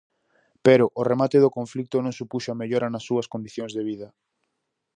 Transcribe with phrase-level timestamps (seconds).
[0.65, 4.07] Pero o remate do conflito non supuxo a mellora nas súas condicións de vida.